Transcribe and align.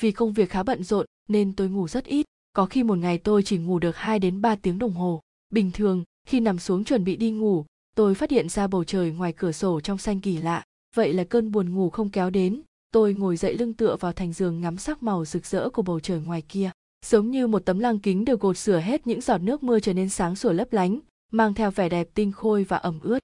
Vì 0.00 0.12
công 0.12 0.32
việc 0.32 0.50
khá 0.50 0.62
bận 0.62 0.84
rộn 0.84 1.06
nên 1.28 1.52
tôi 1.52 1.68
ngủ 1.68 1.88
rất 1.88 2.04
ít, 2.04 2.26
có 2.52 2.66
khi 2.66 2.82
một 2.82 2.98
ngày 2.98 3.18
tôi 3.18 3.42
chỉ 3.42 3.58
ngủ 3.58 3.78
được 3.78 3.96
2 3.96 4.18
đến 4.18 4.40
3 4.40 4.56
tiếng 4.56 4.78
đồng 4.78 4.92
hồ. 4.92 5.20
Bình 5.50 5.70
thường, 5.70 6.04
khi 6.28 6.40
nằm 6.40 6.58
xuống 6.58 6.84
chuẩn 6.84 7.04
bị 7.04 7.16
đi 7.16 7.30
ngủ, 7.30 7.64
tôi 7.96 8.14
phát 8.14 8.30
hiện 8.30 8.48
ra 8.48 8.66
bầu 8.66 8.84
trời 8.84 9.10
ngoài 9.10 9.32
cửa 9.32 9.52
sổ 9.52 9.80
trong 9.80 9.98
xanh 9.98 10.20
kỳ 10.20 10.36
lạ. 10.36 10.62
Vậy 10.96 11.12
là 11.12 11.24
cơn 11.24 11.52
buồn 11.52 11.74
ngủ 11.74 11.90
không 11.90 12.10
kéo 12.10 12.30
đến, 12.30 12.62
tôi 12.92 13.14
ngồi 13.14 13.36
dậy 13.36 13.56
lưng 13.58 13.74
tựa 13.74 13.96
vào 14.00 14.12
thành 14.12 14.32
giường 14.32 14.60
ngắm 14.60 14.76
sắc 14.76 15.02
màu 15.02 15.24
rực 15.24 15.46
rỡ 15.46 15.68
của 15.70 15.82
bầu 15.82 16.00
trời 16.00 16.20
ngoài 16.20 16.42
kia. 16.42 16.70
Giống 17.06 17.30
như 17.30 17.46
một 17.46 17.64
tấm 17.64 17.78
lăng 17.78 17.98
kính 17.98 18.24
được 18.24 18.40
gột 18.40 18.58
sửa 18.58 18.78
hết 18.78 19.06
những 19.06 19.20
giọt 19.20 19.38
nước 19.38 19.62
mưa 19.62 19.80
trở 19.80 19.92
nên 19.92 20.08
sáng 20.08 20.36
sủa 20.36 20.52
lấp 20.52 20.72
lánh, 20.72 20.98
mang 21.32 21.54
theo 21.54 21.70
vẻ 21.70 21.88
đẹp 21.88 22.08
tinh 22.14 22.32
khôi 22.32 22.64
và 22.64 22.76
ẩm 22.76 23.00
ướt. 23.02 23.18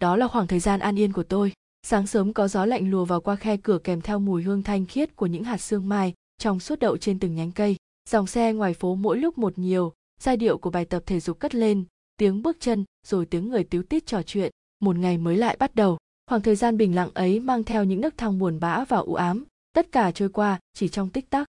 Đó 0.00 0.16
là 0.16 0.28
khoảng 0.28 0.46
thời 0.46 0.60
gian 0.60 0.80
an 0.80 0.98
yên 0.98 1.12
của 1.12 1.22
tôi. 1.22 1.52
Sáng 1.88 2.06
sớm 2.06 2.32
có 2.32 2.48
gió 2.48 2.64
lạnh 2.64 2.90
lùa 2.90 3.04
vào 3.04 3.20
qua 3.20 3.36
khe 3.36 3.56
cửa 3.56 3.78
kèm 3.84 4.00
theo 4.00 4.18
mùi 4.18 4.42
hương 4.42 4.62
thanh 4.62 4.86
khiết 4.86 5.16
của 5.16 5.26
những 5.26 5.44
hạt 5.44 5.56
sương 5.56 5.88
mai 5.88 6.14
trong 6.38 6.60
suốt 6.60 6.78
đậu 6.78 6.96
trên 6.96 7.18
từng 7.18 7.34
nhánh 7.34 7.52
cây. 7.52 7.76
Dòng 8.10 8.26
xe 8.26 8.52
ngoài 8.52 8.74
phố 8.74 8.94
mỗi 8.94 9.18
lúc 9.18 9.38
một 9.38 9.58
nhiều, 9.58 9.92
giai 10.20 10.36
điệu 10.36 10.58
của 10.58 10.70
bài 10.70 10.84
tập 10.84 11.02
thể 11.06 11.20
dục 11.20 11.40
cất 11.40 11.54
lên, 11.54 11.84
tiếng 12.16 12.42
bước 12.42 12.56
chân 12.60 12.84
rồi 13.06 13.26
tiếng 13.26 13.48
người 13.48 13.64
tíu 13.64 13.82
tít 13.82 14.06
trò 14.06 14.22
chuyện. 14.22 14.52
Một 14.80 14.96
ngày 14.96 15.18
mới 15.18 15.36
lại 15.36 15.56
bắt 15.58 15.74
đầu. 15.74 15.98
Khoảng 16.26 16.42
thời 16.42 16.56
gian 16.56 16.76
bình 16.76 16.94
lặng 16.94 17.10
ấy 17.14 17.40
mang 17.40 17.64
theo 17.64 17.84
những 17.84 18.00
nấc 18.00 18.18
thang 18.18 18.38
buồn 18.38 18.60
bã 18.60 18.84
và 18.84 18.96
u 18.96 19.14
ám, 19.14 19.44
tất 19.74 19.92
cả 19.92 20.10
trôi 20.10 20.28
qua 20.28 20.58
chỉ 20.74 20.88
trong 20.88 21.10
tích 21.10 21.30
tắc. 21.30 21.46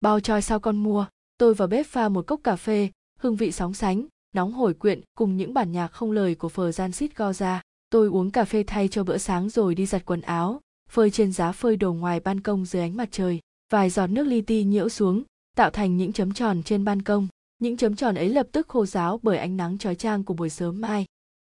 Bao 0.00 0.20
choi 0.20 0.42
sao 0.42 0.60
con 0.60 0.76
mua, 0.76 1.06
tôi 1.38 1.54
vào 1.54 1.68
bếp 1.68 1.86
pha 1.86 2.08
một 2.08 2.26
cốc 2.26 2.40
cà 2.44 2.56
phê, 2.56 2.88
hương 3.18 3.36
vị 3.36 3.52
sóng 3.52 3.74
sánh, 3.74 4.06
nóng 4.34 4.52
hổi 4.52 4.74
quyện 4.74 5.00
cùng 5.14 5.36
những 5.36 5.54
bản 5.54 5.72
nhạc 5.72 5.88
không 5.88 6.12
lời 6.12 6.34
của 6.34 6.48
phờ 6.48 6.72
gian 6.72 6.92
xít 6.92 7.16
go 7.16 7.32
ra. 7.32 7.62
Tôi 7.92 8.08
uống 8.08 8.30
cà 8.30 8.44
phê 8.44 8.64
thay 8.66 8.88
cho 8.88 9.04
bữa 9.04 9.18
sáng 9.18 9.48
rồi 9.48 9.74
đi 9.74 9.86
giặt 9.86 10.02
quần 10.06 10.20
áo, 10.20 10.60
phơi 10.90 11.10
trên 11.10 11.32
giá 11.32 11.52
phơi 11.52 11.76
đồ 11.76 11.92
ngoài 11.92 12.20
ban 12.20 12.40
công 12.40 12.64
dưới 12.64 12.82
ánh 12.82 12.96
mặt 12.96 13.08
trời. 13.12 13.40
Vài 13.72 13.90
giọt 13.90 14.06
nước 14.06 14.26
li 14.26 14.40
ti 14.40 14.64
nhiễu 14.64 14.88
xuống, 14.88 15.22
tạo 15.56 15.70
thành 15.70 15.96
những 15.96 16.12
chấm 16.12 16.32
tròn 16.32 16.62
trên 16.62 16.84
ban 16.84 17.02
công. 17.02 17.28
Những 17.58 17.76
chấm 17.76 17.96
tròn 17.96 18.14
ấy 18.14 18.28
lập 18.28 18.46
tức 18.52 18.68
khô 18.68 18.86
ráo 18.86 19.20
bởi 19.22 19.38
ánh 19.38 19.56
nắng 19.56 19.78
chói 19.78 19.94
chang 19.94 20.24
của 20.24 20.34
buổi 20.34 20.50
sớm 20.50 20.80
mai. 20.80 21.04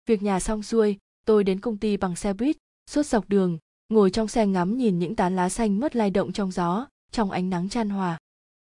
Việc 0.05 0.23
nhà 0.23 0.39
xong 0.39 0.63
xuôi, 0.63 0.97
tôi 1.25 1.43
đến 1.43 1.59
công 1.59 1.77
ty 1.77 1.97
bằng 1.97 2.15
xe 2.15 2.33
buýt, 2.33 2.57
suốt 2.89 3.05
dọc 3.05 3.29
đường, 3.29 3.57
ngồi 3.89 4.11
trong 4.11 4.27
xe 4.27 4.47
ngắm 4.47 4.77
nhìn 4.77 4.99
những 4.99 5.15
tán 5.15 5.35
lá 5.35 5.49
xanh 5.49 5.79
mất 5.79 5.95
lay 5.95 6.09
động 6.09 6.31
trong 6.31 6.51
gió, 6.51 6.87
trong 7.11 7.31
ánh 7.31 7.49
nắng 7.49 7.69
chan 7.69 7.89
hòa. 7.89 8.17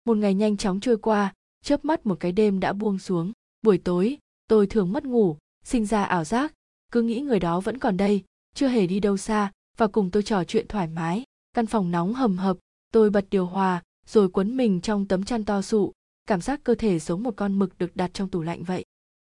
Một 0.05 0.17
ngày 0.17 0.33
nhanh 0.33 0.57
chóng 0.57 0.79
trôi 0.79 0.97
qua, 0.97 1.33
chớp 1.63 1.85
mắt 1.85 2.05
một 2.05 2.19
cái 2.19 2.31
đêm 2.31 2.59
đã 2.59 2.73
buông 2.73 2.99
xuống. 2.99 3.31
Buổi 3.61 3.77
tối, 3.77 4.17
tôi 4.47 4.67
thường 4.67 4.91
mất 4.91 5.05
ngủ, 5.05 5.37
sinh 5.63 5.85
ra 5.85 6.03
ảo 6.03 6.23
giác, 6.23 6.53
cứ 6.91 7.01
nghĩ 7.01 7.21
người 7.21 7.39
đó 7.39 7.59
vẫn 7.59 7.77
còn 7.77 7.97
đây, 7.97 8.23
chưa 8.53 8.67
hề 8.67 8.87
đi 8.87 8.99
đâu 8.99 9.17
xa, 9.17 9.51
và 9.77 9.87
cùng 9.87 10.11
tôi 10.11 10.23
trò 10.23 10.43
chuyện 10.43 10.67
thoải 10.67 10.87
mái. 10.87 11.23
Căn 11.53 11.65
phòng 11.65 11.91
nóng 11.91 12.13
hầm 12.13 12.37
hập, 12.37 12.57
tôi 12.93 13.09
bật 13.09 13.25
điều 13.29 13.45
hòa, 13.45 13.83
rồi 14.07 14.29
quấn 14.29 14.57
mình 14.57 14.81
trong 14.81 15.07
tấm 15.07 15.23
chăn 15.23 15.45
to 15.45 15.61
sụ, 15.61 15.91
cảm 16.25 16.41
giác 16.41 16.63
cơ 16.63 16.75
thể 16.75 16.99
giống 16.99 17.23
một 17.23 17.33
con 17.35 17.59
mực 17.59 17.77
được 17.77 17.95
đặt 17.95 18.11
trong 18.13 18.29
tủ 18.29 18.41
lạnh 18.41 18.63
vậy. 18.63 18.85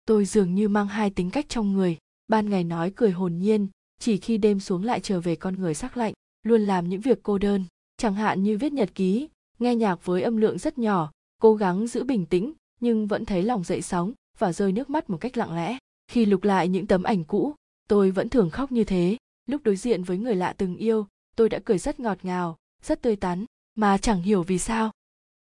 Tôi 0.05 0.25
dường 0.25 0.55
như 0.55 0.69
mang 0.69 0.87
hai 0.87 1.09
tính 1.09 1.29
cách 1.29 1.45
trong 1.49 1.73
người, 1.73 1.97
ban 2.27 2.49
ngày 2.49 2.63
nói 2.63 2.91
cười 2.95 3.11
hồn 3.11 3.37
nhiên, 3.37 3.67
chỉ 3.99 4.17
khi 4.17 4.37
đêm 4.37 4.59
xuống 4.59 4.83
lại 4.83 4.99
trở 4.99 5.21
về 5.21 5.35
con 5.35 5.55
người 5.55 5.73
sắc 5.73 5.97
lạnh, 5.97 6.13
luôn 6.43 6.61
làm 6.61 6.89
những 6.89 7.01
việc 7.01 7.19
cô 7.23 7.37
đơn, 7.37 7.65
chẳng 7.97 8.13
hạn 8.13 8.43
như 8.43 8.57
viết 8.57 8.73
nhật 8.73 8.95
ký, 8.95 9.29
nghe 9.59 9.75
nhạc 9.75 10.05
với 10.05 10.21
âm 10.21 10.37
lượng 10.37 10.57
rất 10.57 10.77
nhỏ, 10.77 11.11
cố 11.41 11.55
gắng 11.55 11.87
giữ 11.87 12.03
bình 12.03 12.25
tĩnh, 12.25 12.53
nhưng 12.79 13.07
vẫn 13.07 13.25
thấy 13.25 13.43
lòng 13.43 13.63
dậy 13.63 13.81
sóng 13.81 14.13
và 14.37 14.53
rơi 14.53 14.71
nước 14.71 14.89
mắt 14.89 15.09
một 15.09 15.17
cách 15.17 15.37
lặng 15.37 15.55
lẽ. 15.55 15.77
Khi 16.07 16.25
lục 16.25 16.43
lại 16.43 16.67
những 16.67 16.87
tấm 16.87 17.03
ảnh 17.03 17.23
cũ, 17.23 17.55
tôi 17.87 18.11
vẫn 18.11 18.29
thường 18.29 18.49
khóc 18.49 18.71
như 18.71 18.83
thế. 18.83 19.17
Lúc 19.45 19.63
đối 19.63 19.75
diện 19.75 20.03
với 20.03 20.17
người 20.17 20.35
lạ 20.35 20.53
từng 20.57 20.75
yêu, 20.75 21.07
tôi 21.35 21.49
đã 21.49 21.59
cười 21.65 21.77
rất 21.77 21.99
ngọt 21.99 22.17
ngào, 22.23 22.57
rất 22.83 23.01
tươi 23.01 23.15
tắn, 23.15 23.45
mà 23.75 23.97
chẳng 23.97 24.21
hiểu 24.21 24.43
vì 24.43 24.57
sao. 24.57 24.91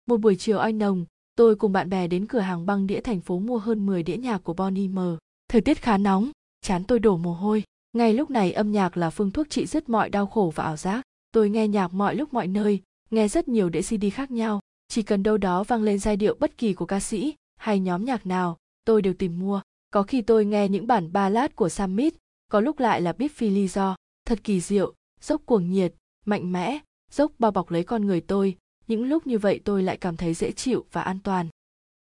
Một 0.08 0.18
buổi 0.18 0.36
chiều 0.36 0.58
oi 0.58 0.73
nồng, 0.73 1.06
tôi 1.36 1.56
cùng 1.56 1.72
bạn 1.72 1.90
bè 1.90 2.08
đến 2.08 2.28
cửa 2.28 2.40
hàng 2.40 2.66
băng 2.66 2.88
đĩa 2.88 3.02
thành 3.02 3.22
phố 3.22 3.40
mua 3.40 3.58
hơn 3.58 3.86
10 3.86 4.03
đĩa 4.03 4.18
nhạc 4.18 4.38
của 4.44 4.53
Bonnie 4.53 4.88
M. 4.88 5.00
Thời 5.48 5.62
tiết 5.62 5.81
khá 5.81 5.98
nóng, 5.98 6.31
chán 6.62 6.84
tôi 6.84 7.00
đổ 7.00 7.18
mồ 7.18 7.34
hôi. 7.34 7.64
Ngay 7.94 8.14
lúc 8.14 8.30
này 8.30 8.52
âm 8.52 8.72
nhạc 8.72 8.97
là 8.97 9.09
phương 9.09 9.31
thuốc 9.31 9.50
trị 9.50 9.66
dứt 9.66 9.90
mọi 9.90 10.09
đau 10.09 10.28
khổ 10.28 10.52
và 10.56 10.64
ảo 10.64 10.78
giác. 10.78 11.02
Tôi 11.31 11.50
nghe 11.50 11.68
nhạc 11.68 11.94
mọi 11.94 12.16
lúc 12.16 12.34
mọi 12.34 12.47
nơi, 12.47 12.81
nghe 13.09 13.28
rất 13.28 13.47
nhiều 13.47 13.69
đĩa 13.69 13.81
CD 13.81 14.06
khác 14.14 14.31
nhau. 14.31 14.59
Chỉ 14.88 15.02
cần 15.02 15.24
đâu 15.24 15.38
đó 15.38 15.64
vang 15.64 15.84
lên 15.84 16.00
giai 16.00 16.18
điệu 16.18 16.35
bất 16.40 16.58
kỳ 16.58 16.74
của 16.74 16.85
ca 16.85 17.00
sĩ 17.00 17.34
hay 17.56 17.80
nhóm 17.80 18.06
nhạc 18.06 18.25
nào, 18.25 18.58
tôi 18.85 19.02
đều 19.02 19.14
tìm 19.14 19.40
mua. 19.40 19.62
Có 19.91 20.03
khi 20.03 20.22
tôi 20.22 20.46
nghe 20.46 20.69
những 20.69 20.88
bản 20.88 21.13
ballad 21.13 21.52
của 21.56 21.69
Sam 21.69 21.96
Smith, 21.96 22.16
có 22.52 22.59
lúc 22.59 22.79
lại 22.79 23.02
là 23.02 23.13
biết 23.13 23.31
phi 23.31 23.50
lý 23.50 23.68
do. 23.68 23.96
Thật 24.25 24.40
kỳ 24.44 24.62
diệu, 24.62 24.94
dốc 25.22 25.41
cuồng 25.46 25.72
nhiệt, 25.72 25.94
mạnh 26.25 26.52
mẽ, 26.52 26.79
dốc 27.12 27.31
bao 27.40 27.52
bọc 27.52 27.72
lấy 27.72 27.84
con 27.84 28.06
người 28.06 28.22
tôi. 28.22 28.57
Những 28.88 29.03
lúc 29.03 29.28
như 29.28 29.38
vậy 29.38 29.59
tôi 29.63 29.84
lại 29.84 29.97
cảm 29.97 30.18
thấy 30.18 30.34
dễ 30.34 30.52
chịu 30.52 30.85
và 30.91 31.02
an 31.02 31.19
toàn. 31.24 31.47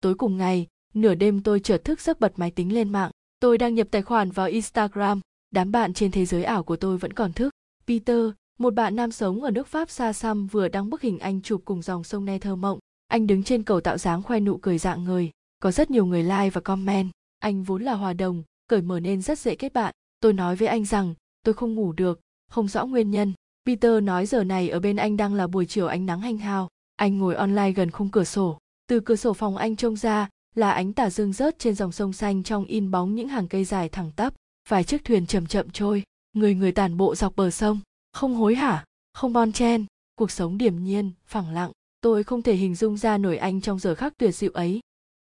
Tối 0.01 0.15
cùng 0.15 0.37
ngày, 0.37 0.67
nửa 0.93 1.15
đêm 1.15 1.41
tôi 1.41 1.59
chợt 1.59 1.77
thức 1.83 2.01
giấc 2.01 2.19
bật 2.19 2.33
máy 2.39 2.51
tính 2.51 2.73
lên 2.73 2.91
mạng. 2.91 3.11
Tôi 3.39 3.57
đang 3.57 3.75
nhập 3.75 3.87
tài 3.91 4.01
khoản 4.01 4.31
vào 4.31 4.47
Instagram, 4.47 5.19
đám 5.51 5.71
bạn 5.71 5.93
trên 5.93 6.11
thế 6.11 6.25
giới 6.25 6.43
ảo 6.43 6.63
của 6.63 6.75
tôi 6.75 6.97
vẫn 6.97 7.13
còn 7.13 7.33
thức. 7.33 7.49
Peter, 7.87 8.29
một 8.59 8.73
bạn 8.73 8.95
nam 8.95 9.11
sống 9.11 9.43
ở 9.43 9.51
nước 9.51 9.67
Pháp 9.67 9.89
xa 9.89 10.13
xăm 10.13 10.47
vừa 10.47 10.67
đăng 10.67 10.89
bức 10.89 11.01
hình 11.01 11.19
anh 11.19 11.41
chụp 11.41 11.61
cùng 11.65 11.81
dòng 11.81 12.03
sông 12.03 12.25
Ne 12.25 12.39
thơ 12.39 12.55
mộng. 12.55 12.79
Anh 13.07 13.27
đứng 13.27 13.43
trên 13.43 13.63
cầu 13.63 13.81
tạo 13.81 13.97
dáng 13.97 14.23
khoe 14.23 14.39
nụ 14.39 14.57
cười 14.57 14.77
dạng 14.77 15.03
người. 15.03 15.31
Có 15.59 15.71
rất 15.71 15.91
nhiều 15.91 16.05
người 16.05 16.23
like 16.23 16.49
và 16.49 16.61
comment. 16.61 17.11
Anh 17.43 17.63
vốn 17.63 17.83
là 17.83 17.93
hòa 17.93 18.13
đồng, 18.13 18.43
cởi 18.67 18.81
mở 18.81 18.99
nên 18.99 19.21
rất 19.21 19.39
dễ 19.39 19.55
kết 19.55 19.73
bạn. 19.73 19.93
Tôi 20.19 20.33
nói 20.33 20.55
với 20.55 20.67
anh 20.67 20.85
rằng 20.85 21.13
tôi 21.45 21.53
không 21.53 21.75
ngủ 21.75 21.91
được, 21.91 22.19
không 22.49 22.67
rõ 22.67 22.85
nguyên 22.85 23.11
nhân. 23.11 23.33
Peter 23.65 24.03
nói 24.03 24.25
giờ 24.25 24.43
này 24.43 24.69
ở 24.69 24.79
bên 24.79 24.95
anh 24.95 25.17
đang 25.17 25.33
là 25.33 25.47
buổi 25.47 25.65
chiều 25.65 25.87
ánh 25.87 26.05
nắng 26.05 26.21
hanh 26.21 26.37
hao. 26.37 26.69
Anh 26.95 27.17
ngồi 27.17 27.35
online 27.35 27.71
gần 27.71 27.91
khung 27.91 28.09
cửa 28.09 28.23
sổ. 28.23 28.59
Từ 28.87 28.99
cửa 28.99 29.15
sổ 29.15 29.33
phòng 29.33 29.57
anh 29.57 29.75
trông 29.75 29.95
ra 29.95 30.29
là 30.55 30.71
ánh 30.71 30.93
tà 30.93 31.09
dương 31.09 31.33
rớt 31.33 31.59
trên 31.59 31.75
dòng 31.75 31.91
sông 31.91 32.13
xanh 32.13 32.43
trong 32.43 32.65
in 32.65 32.91
bóng 32.91 33.15
những 33.15 33.27
hàng 33.27 33.47
cây 33.47 33.65
dài 33.65 33.89
thẳng 33.89 34.11
tắp. 34.15 34.33
Vài 34.69 34.83
chiếc 34.83 35.05
thuyền 35.05 35.25
chậm 35.25 35.45
chậm 35.45 35.69
trôi, 35.69 36.03
người 36.33 36.55
người 36.55 36.71
tản 36.71 36.97
bộ 36.97 37.15
dọc 37.15 37.35
bờ 37.35 37.51
sông. 37.51 37.79
Không 38.13 38.35
hối 38.35 38.55
hả, 38.55 38.85
không 39.13 39.33
bon 39.33 39.51
chen, 39.51 39.85
cuộc 40.15 40.31
sống 40.31 40.57
điềm 40.57 40.83
nhiên, 40.83 41.11
phẳng 41.25 41.49
lặng. 41.53 41.71
Tôi 42.01 42.23
không 42.23 42.41
thể 42.41 42.55
hình 42.55 42.75
dung 42.75 42.97
ra 42.97 43.17
nổi 43.17 43.37
anh 43.37 43.61
trong 43.61 43.79
giờ 43.79 43.95
khắc 43.95 44.17
tuyệt 44.17 44.35
diệu 44.35 44.51
ấy. 44.51 44.79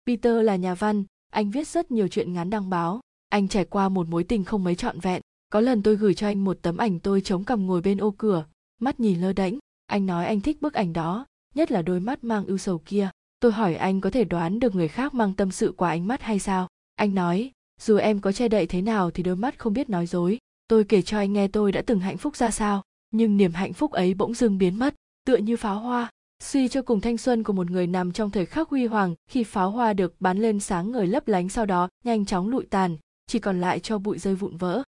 Peter 0.07 0.45
là 0.45 0.57
nhà 0.57 0.75
văn, 0.75 1.05
anh 1.31 1.51
viết 1.51 1.69
rất 1.69 1.91
nhiều 1.91 2.09
chuyện 2.09 2.33
ngắn 2.33 2.51
đăng 2.51 2.71
báo. 2.71 3.01
Anh 3.29 3.49
trải 3.49 3.65
qua 3.65 3.89
một 3.89 4.09
mối 4.09 4.25
tình 4.25 4.45
không 4.45 4.65
mấy 4.65 4.75
trọn 4.75 5.01
vẹn. 5.01 5.23
Có 5.51 5.61
lần 5.61 5.83
tôi 5.83 5.97
gửi 5.97 6.15
cho 6.15 6.27
anh 6.27 6.45
một 6.45 6.59
tấm 6.63 6.77
ảnh 6.77 7.01
tôi 7.01 7.21
chống 7.21 7.45
cằm 7.45 7.67
ngồi 7.67 7.81
bên 7.81 7.99
ô 7.99 8.15
cửa, 8.19 8.45
mắt 8.81 9.01
nhìn 9.01 9.21
lơ 9.21 9.33
đễnh. 9.33 9.59
Anh 9.87 10.07
nói 10.07 10.27
anh 10.27 10.41
thích 10.41 10.61
bức 10.61 10.75
ảnh 10.75 10.93
đó, 10.93 11.27
nhất 11.55 11.71
là 11.71 11.83
đôi 11.83 12.01
mắt 12.01 12.25
mang 12.25 12.47
ưu 12.47 12.59
sầu 12.59 12.79
kia. 12.79 13.11
Tôi 13.41 13.53
hỏi 13.53 13.75
anh 13.75 14.01
có 14.01 14.11
thể 14.11 14.25
đoán 14.25 14.61
được 14.61 14.75
người 14.75 14.89
khác 14.89 15.15
mang 15.15 15.35
tâm 15.35 15.51
sự 15.51 15.75
qua 15.77 15.91
ánh 15.91 16.07
mắt 16.07 16.23
hay 16.23 16.39
sao? 16.39 16.69
Anh 16.95 17.15
nói, 17.15 17.53
dù 17.81 17.97
em 17.97 18.21
có 18.21 18.33
che 18.33 18.49
đậy 18.49 18.67
thế 18.67 18.83
nào 18.83 19.11
thì 19.11 19.23
đôi 19.23 19.37
mắt 19.37 19.59
không 19.59 19.73
biết 19.73 19.91
nói 19.91 20.07
dối. 20.07 20.39
Tôi 20.69 20.85
kể 20.85 21.03
cho 21.03 21.19
anh 21.19 21.33
nghe 21.33 21.49
tôi 21.49 21.73
đã 21.73 21.83
từng 21.83 22.01
hạnh 22.01 22.17
phúc 22.17 22.37
ra 22.37 22.51
sao, 22.51 22.83
nhưng 23.11 23.37
niềm 23.37 23.53
hạnh 23.53 23.73
phúc 23.73 23.93
ấy 23.93 24.15
bỗng 24.15 24.35
dưng 24.35 24.59
biến 24.59 24.79
mất, 24.79 24.95
tựa 25.27 25.37
như 25.37 25.57
pháo 25.57 25.79
hoa 25.79 26.11
suy 26.43 26.69
cho 26.69 26.83
cùng 26.83 27.01
thanh 27.01 27.19
xuân 27.19 27.43
của 27.43 27.53
một 27.53 27.71
người 27.71 27.87
nằm 27.87 28.13
trong 28.13 28.31
thời 28.31 28.47
khắc 28.47 28.69
huy 28.69 28.87
hoàng, 28.87 29.15
khi 29.31 29.45
pháo 29.45 29.71
hoa 29.71 29.93
được 29.93 30.21
bắn 30.21 30.39
lên 30.39 30.61
sáng 30.61 30.93
ngời 30.93 31.07
lấp 31.07 31.29
lánh 31.29 31.49
sau 31.49 31.67
đó, 31.67 31.89
nhanh 32.05 32.25
chóng 32.25 32.49
lụi 32.49 32.67
tàn, 32.67 32.97
chỉ 33.27 33.39
còn 33.39 33.61
lại 33.61 33.81
cho 33.81 33.99
bụi 33.99 34.19
rơi 34.19 34.35
vụn 34.35 34.57
vỡ. 34.57 34.83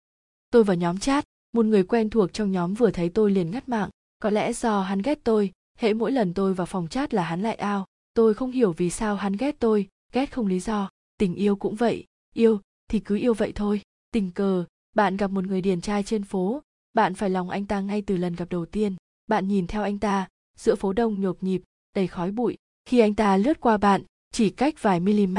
Tôi 0.50 0.64
vào 0.64 0.76
nhóm 0.76 0.98
chat, 0.98 1.24
một 1.52 1.66
người 1.66 1.82
quen 1.82 2.10
thuộc 2.10 2.32
trong 2.32 2.52
nhóm 2.52 2.74
vừa 2.74 2.90
thấy 2.90 3.08
tôi 3.08 3.30
liền 3.30 3.50
ngắt 3.50 3.68
mạng, 3.68 3.90
có 4.18 4.30
lẽ 4.30 4.52
do 4.52 4.80
hắn 4.80 5.02
ghét 5.02 5.18
tôi, 5.24 5.52
hễ 5.78 5.94
mỗi 5.94 6.12
lần 6.12 6.34
tôi 6.34 6.54
vào 6.54 6.66
phòng 6.66 6.88
chat 6.88 7.14
là 7.14 7.22
hắn 7.22 7.42
lại 7.42 7.54
ao, 7.54 7.86
tôi 8.14 8.34
không 8.34 8.50
hiểu 8.50 8.72
vì 8.72 8.90
sao 8.90 9.16
hắn 9.16 9.32
ghét 9.32 9.56
tôi, 9.58 9.88
ghét 10.12 10.26
không 10.26 10.46
lý 10.46 10.60
do, 10.60 10.90
tình 11.18 11.34
yêu 11.34 11.56
cũng 11.56 11.74
vậy, 11.74 12.04
yêu 12.34 12.60
thì 12.88 13.00
cứ 13.00 13.16
yêu 13.16 13.34
vậy 13.34 13.52
thôi, 13.54 13.80
tình 14.10 14.30
cờ, 14.30 14.64
bạn 14.94 15.16
gặp 15.16 15.30
một 15.30 15.44
người 15.44 15.60
điển 15.60 15.80
trai 15.80 16.02
trên 16.02 16.24
phố, 16.24 16.62
bạn 16.94 17.14
phải 17.14 17.30
lòng 17.30 17.50
anh 17.50 17.66
ta 17.66 17.80
ngay 17.80 18.02
từ 18.02 18.16
lần 18.16 18.34
gặp 18.34 18.46
đầu 18.50 18.66
tiên, 18.66 18.96
bạn 19.26 19.48
nhìn 19.48 19.66
theo 19.66 19.82
anh 19.82 19.98
ta 19.98 20.28
giữa 20.56 20.74
phố 20.74 20.92
đông 20.92 21.20
nhộp 21.20 21.42
nhịp, 21.42 21.62
đầy 21.94 22.06
khói 22.06 22.30
bụi. 22.30 22.56
Khi 22.84 22.98
anh 22.98 23.14
ta 23.14 23.36
lướt 23.36 23.60
qua 23.60 23.76
bạn, 23.76 24.02
chỉ 24.32 24.50
cách 24.50 24.82
vài 24.82 25.00
mm 25.00 25.38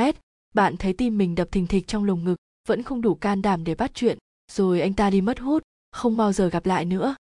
bạn 0.53 0.77
thấy 0.77 0.93
tim 0.93 1.17
mình 1.17 1.35
đập 1.35 1.47
thình 1.51 1.67
thịch 1.67 1.87
trong 1.87 2.03
lồng 2.03 2.23
ngực, 2.23 2.35
vẫn 2.67 2.83
không 2.83 3.01
đủ 3.01 3.15
can 3.15 3.41
đảm 3.41 3.63
để 3.63 3.75
bắt 3.75 3.91
chuyện. 3.93 4.17
Rồi 4.51 4.81
anh 4.81 4.93
ta 4.93 5.09
đi 5.09 5.21
mất 5.21 5.39
hút, 5.39 5.63
không 5.91 6.17
bao 6.17 6.33
giờ 6.33 6.49
gặp 6.49 6.65
lại 6.65 6.85
nữa. 6.85 7.15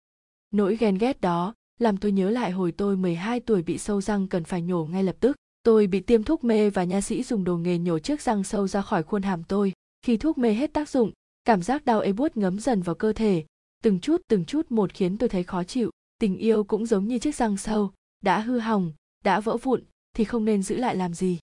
Nỗi 0.51 0.77
ghen 0.77 0.99
ghét 0.99 1.21
đó 1.21 1.55
làm 1.79 1.97
tôi 1.97 2.13
nhớ 2.13 2.31
lại 2.31 2.51
hồi 2.51 2.73
tôi 2.73 2.97
12 2.97 3.41
tuổi 3.41 3.63
bị 3.63 3.79
sâu 3.79 4.01
răng 4.01 4.29
cần 4.29 4.45
phải 4.45 4.63
nhổ 4.63 4.85
ngay 4.85 5.03
lập 5.03 5.17
tức. 5.21 5.37
Tôi 5.63 5.87
bị 5.87 6.01
tiêm 6.01 6.23
thuốc 6.23 6.45
mê 6.45 6.71
và 6.71 6.85
nha 6.85 7.01
sĩ 7.01 7.23
dùng 7.23 7.45
đồ 7.45 7.57
nghề 7.57 7.79
nhổ 7.79 7.99
chiếc 7.99 8.23
răng 8.23 8.45
sâu 8.45 8.69
ra 8.69 8.83
khỏi 8.83 9.03
khuôn 9.03 9.23
hàm 9.23 9.45
tôi. 9.45 9.73
Khi 10.03 10.17
thuốc 10.17 10.39
mê 10.39 10.53
hết 10.53 10.73
tác 10.73 10.89
dụng, 10.89 11.13
cảm 11.45 11.63
giác 11.63 11.85
đau 11.85 12.01
ê 12.01 12.13
buốt 12.13 12.37
ngấm 12.37 12.61
dần 12.61 12.83
vào 12.83 12.95
cơ 12.95 13.13
thể. 13.13 13.45
Từng 13.83 14.01
chút 14.01 14.23
từng 14.29 14.45
chút 14.45 14.73
một 14.73 14.95
khiến 14.95 15.19
tôi 15.19 15.29
thấy 15.29 15.43
khó 15.43 15.65
chịu 15.65 15.91
tình 16.23 16.37
yêu 16.37 16.65
cũng 16.65 16.87
giống 16.87 17.09
như 17.09 17.19
chiếc 17.19 17.35
răng 17.35 17.57
sâu 17.57 17.91
đã 18.25 18.39
hư 18.39 18.59
hỏng 18.59 18.93
đã 19.25 19.41
vỡ 19.41 19.57
vụn 19.57 19.83
thì 20.17 20.25
không 20.25 20.45
nên 20.45 20.63
giữ 20.63 20.77
lại 20.77 20.97
làm 20.97 21.15
gì 21.15 21.39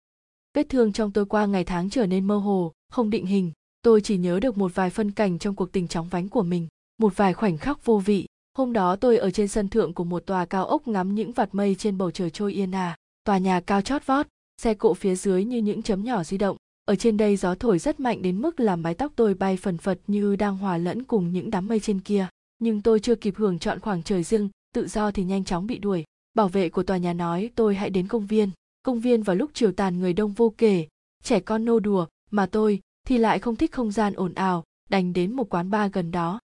vết 0.53 0.69
thương 0.69 0.93
trong 0.93 1.11
tôi 1.11 1.25
qua 1.25 1.45
ngày 1.45 1.63
tháng 1.63 1.89
trở 1.89 2.05
nên 2.05 2.25
mơ 2.25 2.37
hồ 2.37 2.73
không 2.91 3.09
định 3.09 3.25
hình 3.25 3.51
tôi 3.81 4.01
chỉ 4.01 4.17
nhớ 4.17 4.39
được 4.39 4.57
một 4.57 4.75
vài 4.75 4.89
phân 4.89 5.11
cảnh 5.11 5.39
trong 5.39 5.55
cuộc 5.55 5.71
tình 5.71 5.87
chóng 5.87 6.07
vánh 6.07 6.29
của 6.29 6.43
mình 6.43 6.67
một 6.97 7.17
vài 7.17 7.33
khoảnh 7.33 7.57
khắc 7.57 7.85
vô 7.85 7.99
vị 7.99 8.27
Hôm 8.57 8.73
đó 8.73 8.95
tôi 8.95 9.17
ở 9.17 9.31
trên 9.31 9.47
sân 9.47 9.69
thượng 9.69 9.93
của 9.93 10.03
một 10.03 10.25
tòa 10.25 10.45
cao 10.45 10.65
ốc 10.65 10.87
ngắm 10.87 11.15
những 11.15 11.31
vạt 11.31 11.55
mây 11.55 11.75
trên 11.75 11.97
bầu 11.97 12.11
trời 12.11 12.29
trôi 12.29 12.53
yên 12.53 12.71
ả. 12.71 12.87
À. 12.87 12.95
Tòa 13.23 13.37
nhà 13.37 13.59
cao 13.59 13.81
chót 13.81 14.05
vót, 14.05 14.27
xe 14.61 14.73
cộ 14.73 14.93
phía 14.93 15.15
dưới 15.15 15.45
như 15.45 15.57
những 15.57 15.81
chấm 15.81 16.03
nhỏ 16.03 16.23
di 16.23 16.37
động. 16.37 16.57
Ở 16.85 16.95
trên 16.95 17.17
đây 17.17 17.35
gió 17.35 17.55
thổi 17.55 17.79
rất 17.79 17.99
mạnh 17.99 18.21
đến 18.21 18.41
mức 18.41 18.59
làm 18.59 18.81
mái 18.81 18.93
tóc 18.93 19.11
tôi 19.15 19.33
bay 19.33 19.57
phần 19.57 19.77
phật 19.77 19.99
như 20.07 20.35
đang 20.35 20.57
hòa 20.57 20.77
lẫn 20.77 21.03
cùng 21.03 21.33
những 21.33 21.51
đám 21.51 21.67
mây 21.67 21.79
trên 21.79 21.99
kia. 21.99 22.27
Nhưng 22.59 22.81
tôi 22.81 22.99
chưa 22.99 23.15
kịp 23.15 23.33
hưởng 23.37 23.59
chọn 23.59 23.79
khoảng 23.79 24.03
trời 24.03 24.23
riêng, 24.23 24.49
tự 24.77 24.87
do 24.87 25.11
thì 25.11 25.23
nhanh 25.23 25.43
chóng 25.43 25.67
bị 25.67 25.77
đuổi. 25.77 26.03
Bảo 26.33 26.47
vệ 26.47 26.69
của 26.69 26.83
tòa 26.83 26.97
nhà 26.97 27.13
nói 27.13 27.49
tôi 27.55 27.75
hãy 27.75 27.89
đến 27.89 28.07
công 28.07 28.27
viên. 28.27 28.49
Công 28.83 28.99
viên 28.99 29.23
vào 29.23 29.35
lúc 29.35 29.51
chiều 29.53 29.71
tàn 29.71 29.99
người 29.99 30.13
đông 30.13 30.33
vô 30.33 30.53
kể, 30.57 30.87
trẻ 31.23 31.39
con 31.39 31.65
nô 31.65 31.79
đùa, 31.79 32.07
mà 32.31 32.45
tôi 32.45 32.81
thì 33.07 33.17
lại 33.17 33.39
không 33.39 33.55
thích 33.55 33.71
không 33.71 33.91
gian 33.91 34.13
ồn 34.13 34.33
ào, 34.33 34.63
đành 34.89 35.13
đến 35.13 35.35
một 35.35 35.49
quán 35.49 35.69
bar 35.69 35.91
gần 35.91 36.11
đó. 36.11 36.39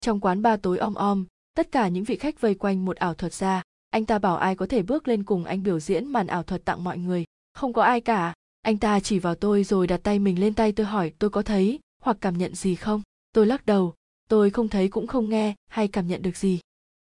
Trong 0.00 0.20
quán 0.20 0.42
bar 0.42 0.60
tối 0.62 0.78
om 0.78 0.94
om, 0.94 1.26
tất 1.54 1.72
cả 1.72 1.88
những 1.88 2.04
vị 2.04 2.16
khách 2.16 2.40
vây 2.40 2.54
quanh 2.54 2.84
một 2.84 2.96
ảo 2.96 3.14
thuật 3.14 3.34
gia 3.34 3.62
anh 3.90 4.06
ta 4.06 4.18
bảo 4.18 4.36
ai 4.36 4.56
có 4.56 4.66
thể 4.66 4.82
bước 4.82 5.08
lên 5.08 5.24
cùng 5.24 5.44
anh 5.44 5.62
biểu 5.62 5.80
diễn 5.80 6.06
màn 6.06 6.26
ảo 6.26 6.42
thuật 6.42 6.64
tặng 6.64 6.84
mọi 6.84 6.98
người 6.98 7.24
không 7.54 7.72
có 7.72 7.82
ai 7.82 8.00
cả 8.00 8.34
anh 8.62 8.78
ta 8.78 9.00
chỉ 9.00 9.18
vào 9.18 9.34
tôi 9.34 9.64
rồi 9.64 9.86
đặt 9.86 10.00
tay 10.02 10.18
mình 10.18 10.40
lên 10.40 10.54
tay 10.54 10.72
tôi 10.72 10.86
hỏi 10.86 11.12
tôi 11.18 11.30
có 11.30 11.42
thấy 11.42 11.78
hoặc 12.02 12.16
cảm 12.20 12.38
nhận 12.38 12.54
gì 12.54 12.74
không 12.74 13.02
tôi 13.32 13.46
lắc 13.46 13.66
đầu 13.66 13.94
tôi 14.28 14.50
không 14.50 14.68
thấy 14.68 14.88
cũng 14.88 15.06
không 15.06 15.28
nghe 15.28 15.54
hay 15.68 15.88
cảm 15.88 16.06
nhận 16.06 16.22
được 16.22 16.36
gì 16.36 16.60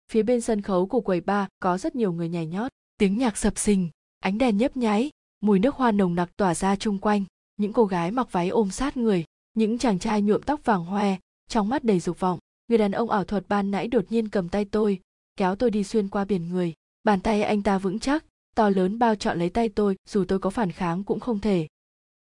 phía 0.09 0.23
bên 0.23 0.41
sân 0.41 0.61
khấu 0.61 0.85
của 0.85 1.01
quầy 1.01 1.21
bar 1.21 1.47
có 1.59 1.77
rất 1.77 1.95
nhiều 1.95 2.11
người 2.11 2.29
nhảy 2.29 2.45
nhót. 2.45 2.71
Tiếng 2.97 3.17
nhạc 3.17 3.37
sập 3.37 3.57
sình, 3.57 3.89
ánh 4.19 4.37
đèn 4.37 4.57
nhấp 4.57 4.77
nháy, 4.77 5.09
mùi 5.41 5.59
nước 5.59 5.75
hoa 5.75 5.91
nồng 5.91 6.15
nặc 6.15 6.37
tỏa 6.37 6.55
ra 6.55 6.75
chung 6.75 6.97
quanh. 6.97 7.23
Những 7.57 7.73
cô 7.73 7.85
gái 7.85 8.11
mặc 8.11 8.31
váy 8.31 8.49
ôm 8.49 8.71
sát 8.71 8.97
người, 8.97 9.25
những 9.53 9.77
chàng 9.77 9.99
trai 9.99 10.21
nhuộm 10.21 10.41
tóc 10.41 10.65
vàng 10.65 10.85
hoe, 10.85 11.17
trong 11.47 11.69
mắt 11.69 11.83
đầy 11.83 11.99
dục 11.99 12.19
vọng. 12.19 12.39
Người 12.67 12.77
đàn 12.77 12.91
ông 12.91 13.09
ảo 13.09 13.23
thuật 13.23 13.45
ban 13.47 13.71
nãy 13.71 13.87
đột 13.87 14.05
nhiên 14.09 14.29
cầm 14.29 14.49
tay 14.49 14.65
tôi, 14.65 14.99
kéo 15.35 15.55
tôi 15.55 15.71
đi 15.71 15.83
xuyên 15.83 16.07
qua 16.07 16.25
biển 16.25 16.49
người. 16.49 16.73
Bàn 17.03 17.19
tay 17.19 17.43
anh 17.43 17.63
ta 17.63 17.77
vững 17.77 17.99
chắc, 17.99 18.25
to 18.55 18.69
lớn 18.69 18.99
bao 18.99 19.15
trọn 19.15 19.39
lấy 19.39 19.49
tay 19.49 19.69
tôi, 19.69 19.95
dù 20.09 20.25
tôi 20.25 20.39
có 20.39 20.49
phản 20.49 20.71
kháng 20.71 21.03
cũng 21.03 21.19
không 21.19 21.39
thể. 21.39 21.67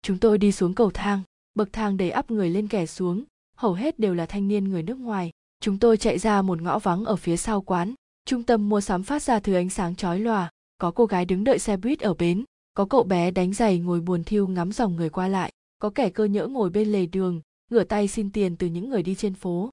Chúng 0.01 0.17
tôi 0.17 0.38
đi 0.38 0.51
xuống 0.51 0.73
cầu 0.73 0.91
thang, 0.91 1.21
bậc 1.55 1.73
thang 1.73 1.97
đầy 1.97 2.11
ắp 2.11 2.31
người 2.31 2.49
lên 2.49 2.67
kẻ 2.67 2.85
xuống, 2.85 3.23
hầu 3.57 3.73
hết 3.73 3.99
đều 3.99 4.13
là 4.13 4.25
thanh 4.25 4.47
niên 4.47 4.63
người 4.63 4.83
nước 4.83 4.97
ngoài 4.97 5.31
chúng 5.59 5.79
tôi 5.79 5.97
chạy 5.97 6.19
ra 6.19 6.41
một 6.41 6.61
ngõ 6.61 6.79
vắng 6.79 7.05
ở 7.05 7.15
phía 7.15 7.37
sau 7.37 7.61
quán. 7.61 7.93
Trung 8.25 8.43
tâm 8.43 8.69
mua 8.69 8.81
sắm 8.81 9.03
phát 9.03 9.23
ra 9.23 9.39
thứ 9.39 9.53
ánh 9.53 9.69
sáng 9.69 9.95
chói 9.95 10.19
lòa. 10.19 10.49
Có 10.77 10.91
cô 10.91 11.05
gái 11.05 11.25
đứng 11.25 11.43
đợi 11.43 11.59
xe 11.59 11.77
buýt 11.77 11.99
ở 11.99 12.13
bến. 12.13 12.43
Có 12.73 12.85
cậu 12.85 13.03
bé 13.03 13.31
đánh 13.31 13.53
giày 13.53 13.79
ngồi 13.79 14.01
buồn 14.01 14.23
thiêu 14.23 14.47
ngắm 14.47 14.71
dòng 14.71 14.95
người 14.95 15.09
qua 15.09 15.27
lại. 15.27 15.51
Có 15.79 15.89
kẻ 15.89 16.09
cơ 16.09 16.25
nhỡ 16.25 16.47
ngồi 16.47 16.69
bên 16.69 16.91
lề 16.91 17.05
đường, 17.05 17.41
ngửa 17.71 17.83
tay 17.83 18.07
xin 18.07 18.31
tiền 18.31 18.55
từ 18.55 18.67
những 18.67 18.89
người 18.89 19.03
đi 19.03 19.15
trên 19.15 19.33
phố. 19.33 19.69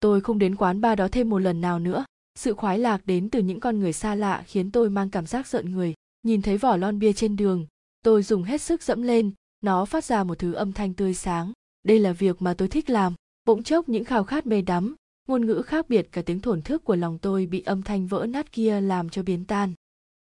Tôi 0.00 0.20
không 0.20 0.38
đến 0.38 0.56
quán 0.56 0.80
ba 0.80 0.94
đó 0.94 1.08
thêm 1.08 1.28
một 1.28 1.38
lần 1.38 1.60
nào 1.60 1.78
nữa. 1.78 2.04
Sự 2.34 2.54
khoái 2.54 2.78
lạc 2.78 3.06
đến 3.06 3.30
từ 3.30 3.40
những 3.42 3.60
con 3.60 3.80
người 3.80 3.92
xa 3.92 4.14
lạ 4.14 4.44
khiến 4.46 4.70
tôi 4.70 4.90
mang 4.90 5.10
cảm 5.10 5.26
giác 5.26 5.46
giận 5.46 5.70
người. 5.70 5.94
Nhìn 6.22 6.42
thấy 6.42 6.58
vỏ 6.58 6.76
lon 6.76 6.98
bia 6.98 7.12
trên 7.12 7.36
đường, 7.36 7.66
tôi 8.02 8.22
dùng 8.22 8.42
hết 8.42 8.60
sức 8.60 8.82
dẫm 8.82 9.02
lên. 9.02 9.30
Nó 9.60 9.84
phát 9.84 10.04
ra 10.04 10.24
một 10.24 10.38
thứ 10.38 10.52
âm 10.52 10.72
thanh 10.72 10.94
tươi 10.94 11.14
sáng. 11.14 11.52
Đây 11.82 11.98
là 11.98 12.12
việc 12.12 12.42
mà 12.42 12.54
tôi 12.54 12.68
thích 12.68 12.90
làm. 12.90 13.14
Bỗng 13.44 13.62
chốc 13.62 13.88
những 13.88 14.04
khao 14.04 14.24
khát 14.24 14.46
mê 14.46 14.62
đắm 14.62 14.94
ngôn 15.26 15.46
ngữ 15.46 15.62
khác 15.62 15.88
biệt 15.88 16.08
cả 16.12 16.22
tiếng 16.22 16.40
thổn 16.40 16.62
thức 16.62 16.84
của 16.84 16.96
lòng 16.96 17.18
tôi 17.18 17.46
bị 17.46 17.60
âm 17.60 17.82
thanh 17.82 18.06
vỡ 18.06 18.26
nát 18.28 18.52
kia 18.52 18.80
làm 18.80 19.08
cho 19.08 19.22
biến 19.22 19.44
tan. 19.44 19.72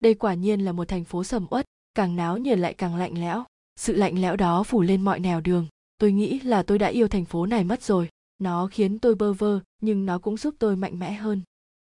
Đây 0.00 0.14
quả 0.14 0.34
nhiên 0.34 0.60
là 0.60 0.72
một 0.72 0.88
thành 0.88 1.04
phố 1.04 1.24
sầm 1.24 1.46
uất, 1.50 1.64
càng 1.94 2.16
náo 2.16 2.38
nhiệt 2.38 2.58
lại 2.58 2.74
càng 2.74 2.96
lạnh 2.96 3.20
lẽo. 3.20 3.44
Sự 3.76 3.96
lạnh 3.96 4.20
lẽo 4.20 4.36
đó 4.36 4.62
phủ 4.62 4.82
lên 4.82 5.02
mọi 5.02 5.20
nẻo 5.20 5.40
đường. 5.40 5.66
Tôi 5.98 6.12
nghĩ 6.12 6.40
là 6.40 6.62
tôi 6.62 6.78
đã 6.78 6.86
yêu 6.86 7.08
thành 7.08 7.24
phố 7.24 7.46
này 7.46 7.64
mất 7.64 7.82
rồi. 7.82 8.08
Nó 8.38 8.68
khiến 8.72 8.98
tôi 8.98 9.14
bơ 9.14 9.32
vơ, 9.32 9.60
nhưng 9.80 10.06
nó 10.06 10.18
cũng 10.18 10.36
giúp 10.36 10.54
tôi 10.58 10.76
mạnh 10.76 10.98
mẽ 10.98 11.12
hơn. 11.12 11.42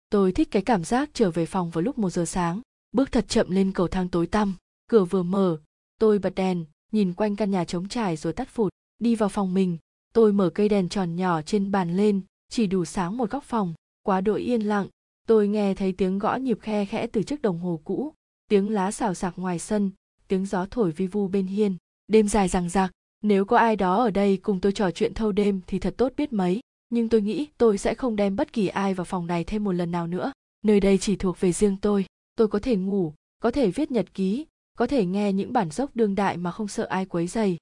Tôi 0.09 0.31
thích 0.31 0.51
cái 0.51 0.61
cảm 0.61 0.83
giác 0.83 1.09
trở 1.13 1.31
về 1.31 1.45
phòng 1.45 1.69
vào 1.69 1.81
lúc 1.81 1.97
một 1.97 2.09
giờ 2.09 2.25
sáng. 2.25 2.61
Bước 2.91 3.11
thật 3.11 3.25
chậm 3.27 3.51
lên 3.51 3.71
cầu 3.71 3.87
thang 3.87 4.09
tối 4.09 4.27
tăm. 4.27 4.55
Cửa 4.89 5.05
vừa 5.05 5.23
mở. 5.23 5.57
Tôi 5.99 6.19
bật 6.19 6.35
đèn, 6.35 6.65
nhìn 6.91 7.13
quanh 7.13 7.35
căn 7.35 7.51
nhà 7.51 7.65
trống 7.65 7.87
trải 7.87 8.15
rồi 8.15 8.33
tắt 8.33 8.47
phụt. 8.51 8.71
Đi 8.99 9.15
vào 9.15 9.29
phòng 9.29 9.53
mình, 9.53 9.77
tôi 10.13 10.33
mở 10.33 10.49
cây 10.49 10.69
đèn 10.69 10.89
tròn 10.89 11.15
nhỏ 11.15 11.41
trên 11.41 11.71
bàn 11.71 11.97
lên 11.97 12.21
chỉ 12.49 12.67
đủ 12.67 12.85
sáng 12.85 13.17
một 13.17 13.29
góc 13.29 13.43
phòng, 13.43 13.73
quá 14.03 14.21
độ 14.21 14.35
yên 14.35 14.61
lặng, 14.61 14.87
tôi 15.27 15.47
nghe 15.47 15.73
thấy 15.73 15.91
tiếng 15.91 16.19
gõ 16.19 16.35
nhịp 16.35 16.57
khe 16.61 16.85
khẽ 16.85 17.07
từ 17.07 17.23
chiếc 17.23 17.41
đồng 17.41 17.59
hồ 17.59 17.81
cũ, 17.83 18.13
tiếng 18.49 18.69
lá 18.69 18.91
xào 18.91 19.13
xạc 19.13 19.33
ngoài 19.37 19.59
sân, 19.59 19.91
tiếng 20.27 20.45
gió 20.45 20.65
thổi 20.71 20.91
vi 20.91 21.07
vu 21.07 21.27
bên 21.27 21.47
hiên. 21.47 21.77
Đêm 22.07 22.27
dài 22.27 22.47
rằng 22.47 22.69
rạc 22.69 22.91
nếu 23.21 23.45
có 23.45 23.57
ai 23.57 23.75
đó 23.75 24.03
ở 24.03 24.11
đây 24.11 24.37
cùng 24.37 24.59
tôi 24.59 24.71
trò 24.71 24.91
chuyện 24.91 25.13
thâu 25.13 25.31
đêm 25.31 25.61
thì 25.67 25.79
thật 25.79 25.93
tốt 25.97 26.13
biết 26.17 26.33
mấy, 26.33 26.59
nhưng 26.89 27.09
tôi 27.09 27.21
nghĩ 27.21 27.47
tôi 27.57 27.77
sẽ 27.77 27.93
không 27.93 28.15
đem 28.15 28.35
bất 28.35 28.53
kỳ 28.53 28.67
ai 28.67 28.93
vào 28.93 29.05
phòng 29.05 29.27
này 29.27 29.43
thêm 29.43 29.63
một 29.63 29.71
lần 29.71 29.91
nào 29.91 30.07
nữa. 30.07 30.31
Nơi 30.61 30.79
đây 30.79 30.97
chỉ 30.97 31.15
thuộc 31.15 31.39
về 31.39 31.51
riêng 31.51 31.77
tôi 31.81 32.05
tôi 32.35 32.47
có 32.47 32.59
thể 32.59 32.75
ngủ, 32.75 33.13
có 33.39 33.51
thể 33.51 33.71
viết 33.71 33.91
nhật 33.91 34.13
ký, 34.13 34.45
có 34.77 34.87
thể 34.87 35.05
nghe 35.05 35.33
những 35.33 35.53
bản 35.53 35.71
dốc 35.71 35.95
đương 35.95 36.15
đại 36.15 36.37
mà 36.37 36.51
không 36.51 36.67
sợ 36.67 36.85
ai 36.85 37.05
quấy 37.05 37.27
dày 37.27 37.57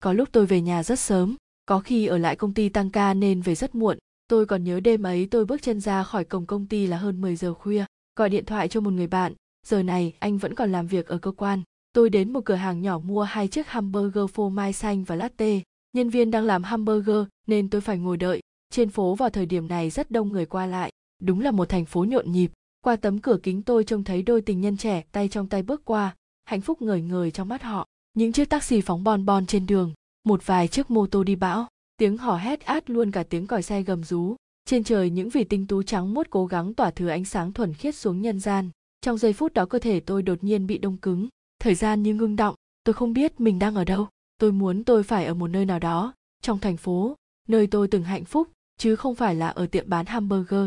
có 0.00 0.12
lúc 0.12 0.28
tôi 0.32 0.46
về 0.46 0.60
nhà 0.60 0.82
rất 0.82 0.98
sớm, 0.98 1.36
có 1.66 1.80
khi 1.80 2.06
ở 2.06 2.18
lại 2.18 2.36
công 2.36 2.54
ty 2.54 2.68
tăng 2.68 2.90
ca 2.90 3.14
nên 3.14 3.40
về 3.40 3.54
rất 3.54 3.74
muộn 3.74 3.98
tôi 4.32 4.46
còn 4.46 4.64
nhớ 4.64 4.80
đêm 4.80 5.02
ấy 5.02 5.28
tôi 5.30 5.44
bước 5.44 5.62
chân 5.62 5.80
ra 5.80 6.02
khỏi 6.02 6.24
cổng 6.24 6.46
công 6.46 6.66
ty 6.66 6.86
là 6.86 6.96
hơn 6.96 7.20
10 7.20 7.36
giờ 7.36 7.54
khuya, 7.54 7.84
gọi 8.16 8.28
điện 8.28 8.44
thoại 8.44 8.68
cho 8.68 8.80
một 8.80 8.90
người 8.90 9.06
bạn. 9.06 9.32
Giờ 9.66 9.82
này, 9.82 10.12
anh 10.18 10.38
vẫn 10.38 10.54
còn 10.54 10.72
làm 10.72 10.86
việc 10.86 11.06
ở 11.06 11.18
cơ 11.18 11.30
quan. 11.30 11.62
Tôi 11.92 12.10
đến 12.10 12.32
một 12.32 12.40
cửa 12.44 12.54
hàng 12.54 12.82
nhỏ 12.82 12.98
mua 12.98 13.22
hai 13.22 13.48
chiếc 13.48 13.68
hamburger 13.68 14.30
phô 14.30 14.48
mai 14.48 14.72
xanh 14.72 15.04
và 15.04 15.16
latte. 15.16 15.60
Nhân 15.92 16.10
viên 16.10 16.30
đang 16.30 16.44
làm 16.44 16.62
hamburger, 16.62 17.16
nên 17.46 17.70
tôi 17.70 17.80
phải 17.80 17.98
ngồi 17.98 18.16
đợi. 18.16 18.40
Trên 18.70 18.90
phố 18.90 19.14
vào 19.14 19.30
thời 19.30 19.46
điểm 19.46 19.68
này 19.68 19.90
rất 19.90 20.10
đông 20.10 20.28
người 20.28 20.46
qua 20.46 20.66
lại. 20.66 20.92
Đúng 21.22 21.40
là 21.40 21.50
một 21.50 21.68
thành 21.68 21.84
phố 21.84 22.04
nhộn 22.04 22.32
nhịp. 22.32 22.50
Qua 22.84 22.96
tấm 22.96 23.18
cửa 23.18 23.38
kính 23.42 23.62
tôi 23.62 23.84
trông 23.84 24.04
thấy 24.04 24.22
đôi 24.22 24.40
tình 24.40 24.60
nhân 24.60 24.76
trẻ 24.76 25.04
tay 25.12 25.28
trong 25.28 25.48
tay 25.48 25.62
bước 25.62 25.84
qua. 25.84 26.14
Hạnh 26.44 26.60
phúc 26.60 26.82
ngời 26.82 27.02
ngời 27.02 27.30
trong 27.30 27.48
mắt 27.48 27.62
họ. 27.62 27.86
Những 28.14 28.32
chiếc 28.32 28.48
taxi 28.48 28.80
phóng 28.80 29.04
bon 29.04 29.26
bon 29.26 29.46
trên 29.46 29.66
đường. 29.66 29.92
Một 30.24 30.46
vài 30.46 30.68
chiếc 30.68 30.90
mô 30.90 31.06
tô 31.06 31.24
đi 31.24 31.36
bão 31.36 31.66
tiếng 32.02 32.16
hò 32.16 32.36
hét 32.36 32.60
át 32.60 32.90
luôn 32.90 33.10
cả 33.10 33.22
tiếng 33.22 33.46
còi 33.46 33.62
xe 33.62 33.82
gầm 33.82 34.04
rú. 34.04 34.36
Trên 34.64 34.84
trời 34.84 35.10
những 35.10 35.28
vì 35.28 35.44
tinh 35.44 35.66
tú 35.66 35.82
trắng 35.82 36.14
muốt 36.14 36.26
cố 36.30 36.46
gắng 36.46 36.74
tỏa 36.74 36.90
thứ 36.90 37.08
ánh 37.08 37.24
sáng 37.24 37.52
thuần 37.52 37.74
khiết 37.74 37.94
xuống 37.94 38.22
nhân 38.22 38.40
gian. 38.40 38.70
Trong 39.00 39.18
giây 39.18 39.32
phút 39.32 39.54
đó 39.54 39.66
cơ 39.66 39.78
thể 39.78 40.00
tôi 40.00 40.22
đột 40.22 40.44
nhiên 40.44 40.66
bị 40.66 40.78
đông 40.78 40.96
cứng. 40.96 41.28
Thời 41.60 41.74
gian 41.74 42.02
như 42.02 42.14
ngưng 42.14 42.36
động. 42.36 42.54
Tôi 42.84 42.92
không 42.92 43.12
biết 43.12 43.40
mình 43.40 43.58
đang 43.58 43.74
ở 43.74 43.84
đâu. 43.84 44.08
Tôi 44.38 44.52
muốn 44.52 44.84
tôi 44.84 45.02
phải 45.02 45.24
ở 45.24 45.34
một 45.34 45.48
nơi 45.48 45.64
nào 45.64 45.78
đó. 45.78 46.14
Trong 46.40 46.58
thành 46.58 46.76
phố, 46.76 47.16
nơi 47.48 47.66
tôi 47.66 47.88
từng 47.88 48.02
hạnh 48.02 48.24
phúc, 48.24 48.48
chứ 48.78 48.96
không 48.96 49.14
phải 49.14 49.34
là 49.34 49.48
ở 49.48 49.66
tiệm 49.66 49.88
bán 49.88 50.06
hamburger. 50.06 50.66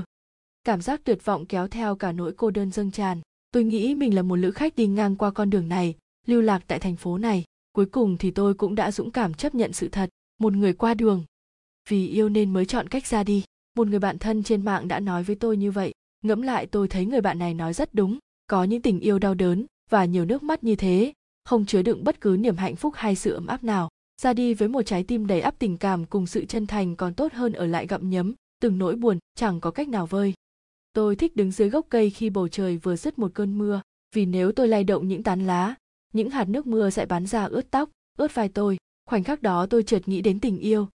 Cảm 0.64 0.82
giác 0.82 1.02
tuyệt 1.04 1.26
vọng 1.26 1.46
kéo 1.46 1.68
theo 1.68 1.96
cả 1.96 2.12
nỗi 2.12 2.34
cô 2.38 2.52
đơn 2.52 2.72
dâng 2.72 2.92
tràn. 2.92 3.22
Tôi 3.52 3.64
nghĩ 3.64 3.96
mình 3.96 4.16
là 4.16 4.22
một 4.22 4.36
lữ 4.36 4.52
khách 4.52 4.76
đi 4.76 4.88
ngang 4.88 5.16
qua 5.16 5.32
con 5.32 5.50
đường 5.50 5.70
này, 5.70 5.96
lưu 6.28 6.42
lạc 6.42 6.64
tại 6.68 6.80
thành 6.80 6.96
phố 6.96 7.18
này. 7.18 7.44
Cuối 7.72 7.86
cùng 7.86 8.18
thì 8.18 8.32
tôi 8.32 8.54
cũng 8.54 8.75
đã 8.75 8.92
dũng 8.92 9.12
cảm 9.12 9.34
chấp 9.34 9.56
nhận 9.56 9.74
sự 9.74 9.88
thật 9.88 10.10
một 10.38 10.54
người 10.54 10.74
qua 10.74 10.94
đường. 10.94 11.24
Vì 11.89 12.08
yêu 12.08 12.30
nên 12.30 12.54
mới 12.54 12.65
chọn 12.65 12.88
cách 12.88 13.08
ra 13.08 13.24
đi. 13.24 13.44
Một 13.75 13.88
người 13.88 14.00
bạn 14.00 14.20
thân 14.20 14.44
trên 14.44 14.65
mạng 14.65 14.88
đã 14.88 15.00
nói 15.00 15.24
với 15.24 15.36
tôi 15.36 15.58
như 15.58 15.72
vậy. 15.72 15.92
Ngẫm 16.22 16.42
lại 16.42 16.65
tôi 16.65 16.88
thấy 16.88 17.06
người 17.06 17.22
bạn 17.22 17.39
này 17.39 17.54
nói 17.54 17.74
rất 17.74 17.94
đúng. 17.94 18.20
Có 18.48 18.63
những 18.63 18.82
tình 18.82 19.00
yêu 19.00 19.20
đau 19.20 19.34
đớn 19.34 19.65
và 19.89 20.06
nhiều 20.06 20.25
nước 20.25 20.44
mắt 20.44 20.63
như 20.63 20.75
thế, 20.75 21.13
không 21.46 21.65
chứa 21.65 21.82
đựng 21.82 22.04
bất 22.04 22.22
cứ 22.22 22.38
niềm 22.39 22.58
hạnh 22.58 22.75
phúc 22.75 22.94
hay 22.96 23.15
sự 23.15 23.34
ấm 23.34 23.48
áp 23.48 23.63
nào. 23.63 23.89
Ra 24.22 24.34
đi 24.34 24.54
với 24.54 24.68
một 24.68 24.82
trái 24.82 25.04
tim 25.04 25.27
đầy 25.27 25.42
ắp 25.42 25.56
tình 25.60 25.77
cảm 25.77 26.06
cùng 26.06 26.27
sự 26.27 26.46
chân 26.46 26.68
thành 26.68 26.96
còn 26.96 27.13
tốt 27.13 27.34
hơn 27.34 27.54
ở 27.54 27.65
lại 27.65 27.88
gặm 27.88 28.10
nhấm, 28.10 28.34
từng 28.62 28.77
nỗi 28.77 28.96
buồn, 28.96 29.20
chẳng 29.36 29.62
có 29.62 29.72
cách 29.72 29.88
nào 29.88 30.06
vơi. 30.06 30.34
Tôi 30.94 31.15
thích 31.15 31.36
đứng 31.36 31.51
dưới 31.51 31.70
gốc 31.70 31.86
cây 31.89 32.10
khi 32.10 32.30
bầu 32.30 32.48
trời 32.48 32.77
vừa 32.77 32.96
dứt 32.96 33.20
một 33.20 33.32
cơn 33.34 33.58
mưa, 33.58 33.82
vì 34.15 34.25
nếu 34.25 34.51
tôi 34.51 34.68
lay 34.68 34.84
động 34.84 35.08
những 35.08 35.24
tán 35.24 35.48
lá, 35.48 35.75
những 36.13 36.30
hạt 36.30 36.50
nước 36.50 36.68
mưa 36.68 36.89
sẽ 36.89 37.06
bắn 37.06 37.27
ra 37.27 37.44
ướt 37.44 37.72
tóc, 37.72 37.89
ướt 38.18 38.36
vai 38.36 38.50
tôi 38.50 38.77
khoảnh 39.05 39.24
khắc 39.24 39.41
đó 39.41 39.65
tôi 39.65 39.83
chợt 39.83 40.07
nghĩ 40.07 40.21
đến 40.21 40.39
tình 40.39 40.57
yêu. 40.57 40.88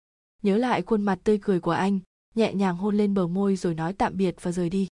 Nhớ 0.42 0.56
lại 0.56 0.82
khuôn 0.82 1.02
mặt 1.02 1.18
tươi 1.24 1.38
cười 1.42 1.60
của 1.60 1.70
anh, 1.70 1.98
nhẹ 2.34 2.54
nhàng 2.54 2.76
hôn 2.76 2.96
lên 2.96 3.14
bờ 3.14 3.26
môi 3.26 3.56
rồi 3.56 3.74
nói 3.74 3.92
tạm 3.92 4.16
biệt 4.16 4.36
và 4.42 4.52
rời 4.52 4.70
đi. 4.70 4.88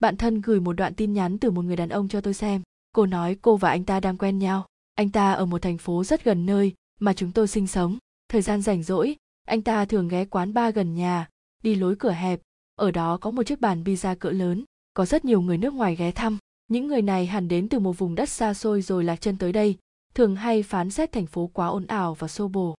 Bạn 0.00 0.16
thân 0.16 0.40
gửi 0.40 0.60
một 0.60 0.72
đoạn 0.72 0.94
tin 0.94 1.12
nhắn 1.12 1.38
từ 1.38 1.50
một 1.50 1.62
người 1.62 1.76
đàn 1.76 1.88
ông 1.88 2.08
cho 2.08 2.20
tôi 2.20 2.34
xem. 2.34 2.62
Cô 2.92 3.06
nói 3.06 3.36
cô 3.42 3.56
và 3.56 3.70
anh 3.70 3.84
ta 3.84 4.00
đang 4.00 4.18
quen 4.18 4.38
nhau. 4.38 4.66
Anh 4.94 5.10
ta 5.10 5.32
ở 5.32 5.46
một 5.46 5.62
thành 5.62 5.78
phố 5.78 6.04
rất 6.04 6.24
gần 6.24 6.46
nơi 6.46 6.74
mà 7.00 7.12
chúng 7.12 7.32
tôi 7.32 7.48
sinh 7.48 7.66
sống. 7.66 7.98
Thời 8.28 8.42
gian 8.42 8.62
rảnh 8.62 8.82
rỗi, 8.82 9.16
anh 9.46 9.62
ta 9.62 9.84
thường 9.84 10.08
ghé 10.08 10.24
quán 10.24 10.54
bar 10.54 10.74
gần 10.74 10.94
nhà, 10.94 11.28
đi 11.62 11.74
lối 11.74 11.96
cửa 11.96 12.10
hẹp. 12.10 12.40
Ở 12.76 12.90
đó 12.90 13.16
có 13.16 13.30
một 13.30 13.42
chiếc 13.42 13.60
bàn 13.60 13.84
pizza 13.84 14.16
cỡ 14.16 14.30
lớn, 14.30 14.64
có 14.94 15.06
rất 15.06 15.24
nhiều 15.24 15.40
người 15.40 15.58
nước 15.58 15.74
ngoài 15.74 15.96
ghé 15.96 16.12
thăm. 16.12 16.38
Những 16.68 16.86
người 16.86 17.02
này 17.02 17.26
hẳn 17.26 17.48
đến 17.48 17.68
từ 17.68 17.78
một 17.78 17.98
vùng 17.98 18.14
đất 18.14 18.28
xa 18.28 18.54
xôi 18.54 18.82
rồi 18.82 19.04
lạc 19.04 19.20
chân 19.20 19.38
tới 19.38 19.52
đây 19.52 19.76
thường 20.14 20.36
hay 20.36 20.62
phán 20.62 20.90
xét 20.90 21.12
thành 21.12 21.26
phố 21.26 21.46
quá 21.46 21.66
ồn 21.66 21.86
ào 21.86 22.14
và 22.14 22.28
xô 22.28 22.48
bồ. 22.48 22.74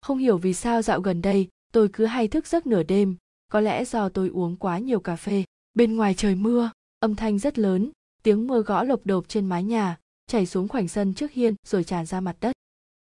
Không 0.00 0.18
hiểu 0.18 0.38
vì 0.38 0.54
sao 0.54 0.82
dạo 0.82 1.00
gần 1.00 1.22
đây, 1.22 1.48
tôi 1.72 1.88
cứ 1.92 2.06
hay 2.06 2.28
thức 2.28 2.46
giấc 2.46 2.66
nửa 2.66 2.82
đêm, 2.82 3.16
có 3.48 3.60
lẽ 3.60 3.84
do 3.84 4.08
tôi 4.08 4.28
uống 4.28 4.56
quá 4.56 4.78
nhiều 4.78 5.00
cà 5.00 5.16
phê. 5.16 5.44
Bên 5.74 5.96
ngoài 5.96 6.14
trời 6.14 6.34
mưa, 6.34 6.70
âm 7.00 7.14
thanh 7.14 7.38
rất 7.38 7.58
lớn, 7.58 7.90
tiếng 8.22 8.46
mưa 8.46 8.62
gõ 8.62 8.82
lộp 8.82 9.06
đột 9.06 9.28
trên 9.28 9.46
mái 9.46 9.64
nhà, 9.64 9.98
chảy 10.26 10.46
xuống 10.46 10.68
khoảnh 10.68 10.88
sân 10.88 11.14
trước 11.14 11.32
hiên 11.32 11.54
rồi 11.66 11.84
tràn 11.84 12.06
ra 12.06 12.20
mặt 12.20 12.36
đất. 12.40 12.52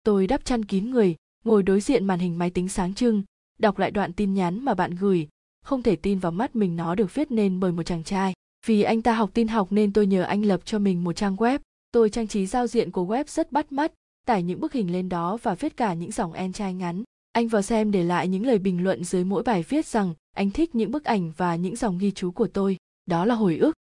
Tôi 0.02 0.26
đắp 0.26 0.44
chăn 0.44 0.64
kín 0.64 0.90
người, 0.90 1.16
ngồi 1.44 1.62
đối 1.62 1.80
diện 1.80 2.04
màn 2.04 2.18
hình 2.18 2.38
máy 2.38 2.50
tính 2.50 2.68
sáng 2.68 2.94
trưng, 2.94 3.22
đọc 3.58 3.78
lại 3.78 3.90
đoạn 3.90 4.12
tin 4.12 4.34
nhắn 4.34 4.64
mà 4.64 4.74
bạn 4.74 4.90
gửi. 4.90 5.28
Không 5.64 5.82
thể 5.82 5.96
tin 5.96 6.18
vào 6.18 6.32
mắt 6.32 6.56
mình 6.56 6.76
nó 6.76 6.94
được 6.94 7.14
viết 7.14 7.30
nên 7.30 7.60
bởi 7.60 7.72
một 7.72 7.82
chàng 7.82 8.04
trai. 8.04 8.34
Vì 8.66 8.82
anh 8.82 9.02
ta 9.02 9.14
học 9.14 9.30
tin 9.34 9.48
học 9.48 9.72
nên 9.72 9.92
tôi 9.92 10.06
nhờ 10.06 10.22
anh 10.22 10.44
lập 10.44 10.60
cho 10.64 10.78
mình 10.78 11.04
một 11.04 11.12
trang 11.12 11.36
web 11.36 11.58
tôi 11.92 12.10
trang 12.10 12.28
trí 12.28 12.46
giao 12.46 12.66
diện 12.66 12.90
của 12.90 13.04
web 13.04 13.24
rất 13.26 13.52
bắt 13.52 13.72
mắt, 13.72 13.92
tải 14.26 14.42
những 14.42 14.60
bức 14.60 14.72
hình 14.72 14.92
lên 14.92 15.08
đó 15.08 15.38
và 15.42 15.54
viết 15.54 15.76
cả 15.76 15.94
những 15.94 16.12
dòng 16.12 16.32
en 16.32 16.52
trai 16.52 16.74
ngắn. 16.74 17.02
Anh 17.32 17.48
vào 17.48 17.62
xem 17.62 17.90
để 17.90 18.04
lại 18.04 18.28
những 18.28 18.46
lời 18.46 18.58
bình 18.58 18.84
luận 18.84 19.04
dưới 19.04 19.24
mỗi 19.24 19.42
bài 19.42 19.64
viết 19.68 19.86
rằng 19.86 20.14
anh 20.36 20.50
thích 20.50 20.74
những 20.74 20.90
bức 20.90 21.04
ảnh 21.04 21.32
và 21.36 21.56
những 21.56 21.76
dòng 21.76 21.98
ghi 21.98 22.10
chú 22.10 22.30
của 22.30 22.46
tôi. 22.46 22.76
Đó 23.06 23.24
là 23.24 23.34
hồi 23.34 23.56
ức. 23.56 23.72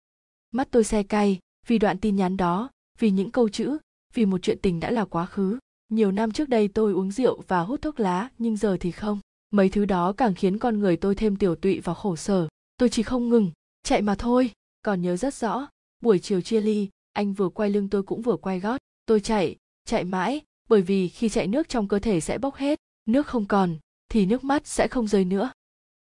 Mắt 0.52 0.68
tôi 0.72 0.84
xe 0.84 1.04
cay 1.04 1.40
vì 1.68 1.78
đoạn 1.78 1.98
tin 1.98 2.16
nhắn 2.16 2.38
đó, 2.38 2.70
vì 3.00 3.12
những 3.12 3.32
câu 3.32 3.50
chữ, 3.50 3.78
vì 4.14 4.26
một 4.26 4.42
chuyện 4.42 4.58
tình 4.62 4.80
đã 4.80 4.92
là 4.92 5.06
quá 5.06 5.26
khứ. 5.26 5.60
Nhiều 5.90 6.12
năm 6.12 6.32
trước 6.32 6.50
đây 6.50 6.68
tôi 6.68 6.94
uống 6.94 7.12
rượu 7.12 7.42
và 7.48 7.60
hút 7.60 7.82
thuốc 7.82 8.00
lá, 8.00 8.30
nhưng 8.38 8.58
giờ 8.58 8.78
thì 8.80 8.92
không. 8.92 9.20
Mấy 9.52 9.70
thứ 9.70 9.86
đó 9.86 10.14
càng 10.14 10.34
khiến 10.34 10.58
con 10.58 10.80
người 10.80 10.98
tôi 10.98 11.16
thêm 11.16 11.36
tiểu 11.36 11.56
tụy 11.56 11.80
và 11.80 11.94
khổ 11.94 12.16
sở. 12.16 12.48
Tôi 12.78 12.90
chỉ 12.90 13.04
không 13.04 13.30
ngừng, 13.30 13.52
chạy 13.84 14.02
mà 14.02 14.16
thôi. 14.16 14.52
Còn 14.82 15.02
nhớ 15.02 15.18
rất 15.18 15.34
rõ, 15.34 15.68
buổi 16.00 16.20
chiều 16.20 16.42
chia 16.42 16.62
ly 16.62 16.90
anh 17.20 17.34
vừa 17.34 17.50
quay 17.50 17.70
lưng 17.70 17.90
tôi 17.90 18.04
cũng 18.04 18.22
vừa 18.22 18.36
quay 18.36 18.60
gót. 18.60 18.78
Tôi 19.06 19.20
chạy 19.20 19.56
chạy 19.86 20.04
mãi, 20.04 20.42
bởi 20.70 20.82
vì 20.82 21.10
khi 21.10 21.30
chạy 21.30 21.48
nước 21.48 21.70
trong 21.70 21.88
cơ 21.88 22.00
thể 22.00 22.20
sẽ 22.20 22.38
bốc 22.38 22.56
hết, 22.56 22.80
nước 23.06 23.28
không 23.28 23.46
còn, 23.46 23.78
thì 24.10 24.26
nước 24.26 24.44
mắt 24.44 24.68
sẽ 24.68 24.88
không 24.88 25.08
rơi 25.08 25.26
nữa. 25.26 25.52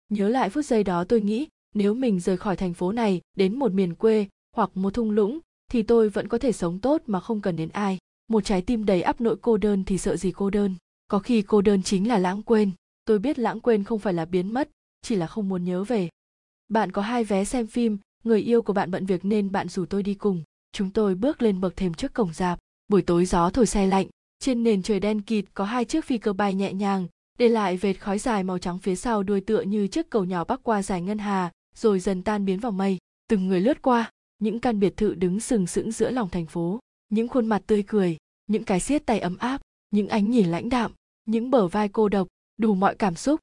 Nhớ 0.08 0.28
lại 0.28 0.50
phút 0.50 0.64
giây 0.64 0.84
đó 0.84 1.04
tôi 1.04 1.20
nghĩ, 1.20 1.48
nếu 1.74 1.94
mình 1.94 2.20
rời 2.20 2.36
khỏi 2.36 2.56
thành 2.56 2.74
phố 2.74 2.92
này 2.92 3.20
đến 3.36 3.58
một 3.58 3.72
miền 3.72 3.94
quê 3.94 4.26
hoặc 4.56 4.70
một 4.74 4.94
thung 4.94 5.10
lũng, 5.10 5.38
thì 5.70 5.82
tôi 5.82 6.08
vẫn 6.08 6.28
có 6.28 6.38
thể 6.38 6.52
sống 6.52 6.78
tốt 6.78 7.02
mà 7.06 7.20
không 7.20 7.40
cần 7.40 7.56
đến 7.56 7.68
ai. 7.68 7.98
Một 8.28 8.44
trái 8.44 8.62
tim 8.62 8.84
đầy 8.84 9.02
ắp 9.02 9.20
nỗi 9.20 9.36
cô 9.40 9.56
đơn 9.56 9.84
thì 9.84 9.98
sợ 9.98 10.16
gì 10.16 10.32
cô 10.32 10.50
đơn. 10.50 10.74
Có 11.08 11.18
khi 11.18 11.42
cô 11.42 11.60
đơn 11.60 11.82
chính 11.82 12.08
là 12.08 12.18
lãng 12.18 12.42
quên. 12.42 12.70
Tôi 13.04 13.18
biết 13.18 13.38
lãng 13.38 13.60
quên 13.60 13.84
không 13.84 13.98
phải 13.98 14.14
là 14.14 14.24
biến 14.24 14.54
mất, 14.54 14.70
chỉ 15.02 15.16
là 15.16 15.26
không 15.26 15.48
muốn 15.48 15.64
nhớ 15.64 15.84
về. 15.84 16.08
Bạn 16.68 16.92
có 16.92 17.02
hai 17.02 17.24
vé 17.24 17.44
xem 17.44 17.66
phim, 17.66 17.98
người 18.24 18.40
yêu 18.40 18.62
của 18.62 18.72
bạn 18.72 18.90
bận 18.90 19.06
việc 19.06 19.24
nên 19.24 19.52
bạn 19.52 19.68
rủ 19.68 19.86
tôi 19.86 20.02
đi 20.02 20.14
cùng 20.14 20.42
chúng 20.76 20.90
tôi 20.90 21.14
bước 21.14 21.42
lên 21.42 21.60
bậc 21.60 21.76
thềm 21.76 21.94
trước 21.94 22.14
cổng 22.14 22.32
dạp. 22.32 22.58
Buổi 22.88 23.02
tối 23.02 23.26
gió 23.26 23.50
thổi 23.50 23.66
xe 23.66 23.86
lạnh. 23.86 24.06
Trên 24.38 24.62
nền 24.62 24.82
trời 24.82 25.00
đen 25.00 25.20
kịt 25.20 25.44
có 25.54 25.64
hai 25.64 25.84
chiếc 25.84 26.04
phi 26.04 26.18
cơ 26.18 26.32
bay 26.32 26.54
nhẹ 26.54 26.72
nhàng, 26.72 27.06
để 27.38 27.48
lại 27.48 27.76
vệt 27.76 28.00
khói 28.00 28.18
dài 28.18 28.44
màu 28.44 28.58
trắng 28.58 28.78
phía 28.78 28.96
sau 28.96 29.22
đuôi 29.22 29.40
tựa 29.40 29.60
như 29.60 29.86
chiếc 29.86 30.10
cầu 30.10 30.24
nhỏ 30.24 30.44
bắc 30.44 30.62
qua 30.62 30.82
dài 30.82 31.02
ngân 31.02 31.18
hà, 31.18 31.52
rồi 31.74 32.00
dần 32.00 32.22
tan 32.22 32.44
biến 32.44 32.60
vào 32.60 32.72
mây. 32.72 32.98
Từng 33.28 33.48
người 33.48 33.60
lướt 33.60 33.82
qua, 33.82 34.10
những 34.38 34.60
căn 34.60 34.80
biệt 34.80 34.96
thự 34.96 35.14
đứng 35.14 35.40
sừng 35.40 35.66
sững 35.66 35.92
giữa 35.92 36.10
lòng 36.10 36.28
thành 36.28 36.46
phố. 36.46 36.78
Những 37.08 37.28
khuôn 37.28 37.46
mặt 37.46 37.62
tươi 37.66 37.84
cười, 37.86 38.16
những 38.46 38.64
cái 38.64 38.80
siết 38.80 39.06
tay 39.06 39.20
ấm 39.20 39.36
áp, 39.36 39.60
những 39.90 40.08
ánh 40.08 40.30
nhìn 40.30 40.46
lãnh 40.46 40.68
đạm, 40.68 40.92
những 41.24 41.50
bờ 41.50 41.68
vai 41.68 41.88
cô 41.88 42.08
độc, 42.08 42.28
đủ 42.58 42.74
mọi 42.74 42.94
cảm 42.94 43.14
xúc. 43.14 43.40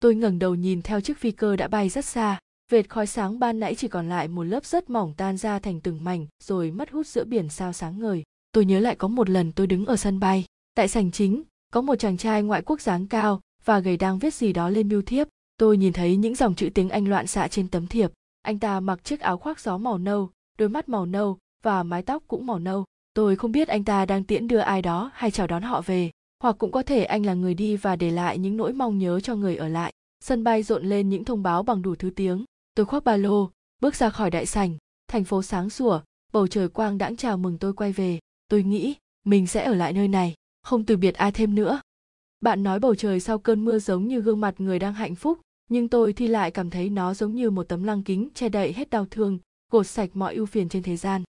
Tôi 0.00 0.14
ngẩng 0.14 0.38
đầu 0.38 0.54
nhìn 0.54 0.82
theo 0.82 1.00
chiếc 1.00 1.18
phi 1.18 1.30
cơ 1.30 1.56
đã 1.56 1.68
bay 1.68 1.88
rất 1.88 2.04
xa 2.04 2.38
vệt 2.70 2.88
khói 2.88 3.06
sáng 3.06 3.38
ban 3.38 3.60
nãy 3.60 3.74
chỉ 3.74 3.88
còn 3.88 4.08
lại 4.08 4.28
một 4.28 4.42
lớp 4.42 4.64
rất 4.64 4.90
mỏng 4.90 5.14
tan 5.16 5.36
ra 5.36 5.58
thành 5.58 5.80
từng 5.80 6.04
mảnh, 6.04 6.26
rồi 6.44 6.70
mất 6.70 6.90
hút 6.90 7.06
giữa 7.06 7.24
biển 7.24 7.48
sao 7.48 7.72
sáng 7.72 7.98
ngời. 7.98 8.22
Tôi 8.52 8.64
nhớ 8.64 8.80
lại 8.80 8.96
có 8.96 9.08
một 9.08 9.30
lần 9.30 9.52
tôi 9.52 9.66
đứng 9.66 9.86
ở 9.86 9.96
sân 9.96 10.20
bay. 10.20 10.44
Tại 10.74 10.88
sảnh 10.88 11.10
chính, 11.10 11.42
có 11.72 11.80
một 11.80 11.94
chàng 11.94 12.16
trai 12.16 12.42
ngoại 12.42 12.62
quốc 12.62 12.80
dáng 12.80 13.06
cao 13.06 13.40
và 13.64 13.78
gầy 13.78 13.96
đang 13.96 14.18
viết 14.18 14.34
gì 14.34 14.52
đó 14.52 14.68
lên 14.68 14.88
bưu 14.88 15.02
thiếp. 15.02 15.28
Tôi 15.58 15.76
nhìn 15.76 15.92
thấy 15.92 16.16
những 16.16 16.34
dòng 16.34 16.54
chữ 16.54 16.70
tiếng 16.74 16.88
anh 16.88 17.08
loạn 17.08 17.26
xạ 17.26 17.48
trên 17.48 17.68
tấm 17.68 17.86
thiệp. 17.86 18.12
Anh 18.42 18.58
ta 18.58 18.80
mặc 18.80 19.04
chiếc 19.04 19.20
áo 19.20 19.38
khoác 19.38 19.60
gió 19.60 19.78
màu 19.78 19.98
nâu, 19.98 20.30
đôi 20.58 20.68
mắt 20.68 20.88
màu 20.88 21.06
nâu 21.06 21.38
và 21.62 21.82
mái 21.82 22.02
tóc 22.02 22.22
cũng 22.28 22.46
màu 22.46 22.58
nâu. 22.58 22.84
Tôi 23.14 23.36
không 23.36 23.52
biết 23.52 23.68
anh 23.68 23.84
ta 23.84 24.06
đang 24.06 24.24
tiễn 24.24 24.48
đưa 24.48 24.58
ai 24.58 24.82
đó 24.82 25.10
hay 25.14 25.30
chào 25.30 25.46
đón 25.46 25.62
họ 25.62 25.80
về, 25.80 26.10
hoặc 26.42 26.56
cũng 26.58 26.72
có 26.72 26.82
thể 26.82 27.04
anh 27.04 27.26
là 27.26 27.34
người 27.34 27.54
đi 27.54 27.76
và 27.76 27.96
để 27.96 28.10
lại 28.10 28.38
những 28.38 28.56
nỗi 28.56 28.72
mong 28.72 28.98
nhớ 28.98 29.20
cho 29.20 29.34
người 29.34 29.56
ở 29.56 29.68
lại. 29.68 29.92
Sân 30.24 30.44
bay 30.44 30.62
rộn 30.62 30.84
lên 30.84 31.08
những 31.08 31.24
thông 31.24 31.42
báo 31.42 31.62
bằng 31.62 31.82
đủ 31.82 31.94
thứ 31.94 32.10
tiếng 32.10 32.44
tôi 32.78 32.86
khoác 32.86 33.04
ba 33.04 33.16
lô, 33.16 33.50
bước 33.80 33.94
ra 33.94 34.10
khỏi 34.10 34.30
đại 34.30 34.46
sảnh, 34.46 34.76
thành 35.08 35.24
phố 35.24 35.42
sáng 35.42 35.70
sủa, 35.70 36.00
bầu 36.32 36.46
trời 36.46 36.68
quang 36.68 36.98
đãng 36.98 37.16
chào 37.16 37.36
mừng 37.36 37.58
tôi 37.58 37.72
quay 37.72 37.92
về. 37.92 38.18
Tôi 38.48 38.62
nghĩ, 38.62 38.94
mình 39.24 39.46
sẽ 39.46 39.64
ở 39.64 39.74
lại 39.74 39.92
nơi 39.92 40.08
này, 40.08 40.34
không 40.62 40.84
từ 40.84 40.96
biệt 40.96 41.14
ai 41.14 41.32
thêm 41.32 41.54
nữa. 41.54 41.80
Bạn 42.40 42.62
nói 42.62 42.78
bầu 42.80 42.94
trời 42.94 43.20
sau 43.20 43.38
cơn 43.38 43.64
mưa 43.64 43.78
giống 43.78 44.08
như 44.08 44.20
gương 44.20 44.40
mặt 44.40 44.54
người 44.58 44.78
đang 44.78 44.94
hạnh 44.94 45.14
phúc, 45.14 45.40
nhưng 45.70 45.88
tôi 45.88 46.12
thì 46.12 46.26
lại 46.26 46.50
cảm 46.50 46.70
thấy 46.70 46.90
nó 46.90 47.14
giống 47.14 47.34
như 47.34 47.50
một 47.50 47.68
tấm 47.68 47.84
lăng 47.84 48.02
kính 48.02 48.28
che 48.34 48.48
đậy 48.48 48.72
hết 48.72 48.90
đau 48.90 49.06
thương 49.10 49.38
gột 49.72 49.86
sạch 49.86 50.10
mọi 50.14 50.34
ưu 50.34 50.46
phiền 50.46 50.68
trên 50.68 50.82
thế 50.82 50.96
gian. 50.96 51.22